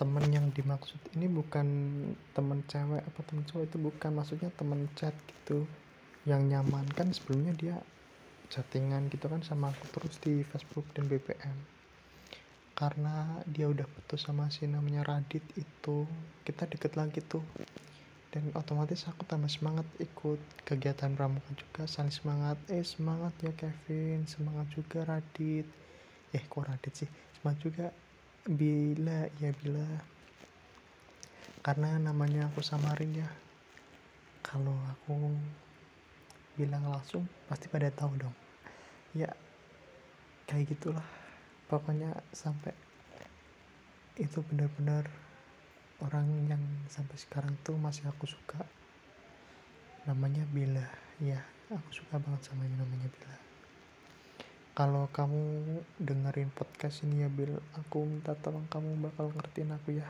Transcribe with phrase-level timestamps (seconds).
[0.00, 1.68] temen yang dimaksud ini bukan
[2.32, 5.68] temen cewek apa temen cowok itu bukan maksudnya temen chat gitu.
[6.24, 7.76] Yang nyaman kan sebelumnya dia
[8.48, 11.80] chattingan gitu kan sama aku terus di Facebook dan BBM
[12.80, 16.08] karena dia udah putus sama si namanya Radit itu
[16.48, 17.44] kita deket lagi tuh.
[18.32, 22.56] Dan otomatis aku tambah semangat ikut kegiatan pramuka juga saling semangat.
[22.72, 25.68] Eh semangat ya Kevin semangat juga Radit.
[26.32, 27.10] Eh kok Radit sih?
[27.36, 27.86] Semangat juga
[28.48, 29.84] bila ya bila.
[31.60, 33.28] Karena namanya aku samarin ya.
[34.40, 35.36] Kalau aku
[36.56, 38.36] bilang langsung pasti pada tahu dong.
[39.12, 39.28] Ya
[40.48, 41.04] kayak gitulah.
[41.68, 42.72] Pokoknya sampai
[44.16, 45.04] itu benar-benar
[46.00, 48.64] orang yang sampai sekarang tuh masih aku suka.
[50.08, 50.88] Namanya Bila.
[51.20, 53.49] Ya aku suka banget sama yang namanya Bila
[54.74, 55.42] kalau kamu
[55.98, 60.06] dengerin podcast ini ya Bil aku minta tolong kamu bakal ngertiin aku ya